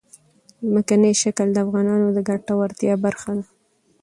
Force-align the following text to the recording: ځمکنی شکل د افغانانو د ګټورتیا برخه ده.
ځمکنی 0.67 1.11
شکل 1.21 1.47
د 1.53 1.57
افغانانو 1.65 2.07
د 2.15 2.17
ګټورتیا 2.29 2.93
برخه 3.05 3.31
ده. 3.37 3.45